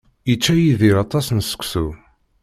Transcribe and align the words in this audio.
Yečča 0.29 0.53
Yidir 0.57 0.95
aṭas 1.03 1.27
n 1.31 1.39
seksu. 1.49 1.87